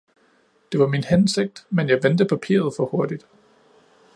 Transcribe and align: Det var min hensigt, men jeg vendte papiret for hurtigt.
Det 0.71 0.77
var 0.79 0.87
min 0.87 1.03
hensigt, 1.03 1.65
men 1.69 1.89
jeg 1.89 2.03
vendte 2.03 2.25
papiret 2.25 2.73
for 2.77 2.85
hurtigt. 2.85 3.25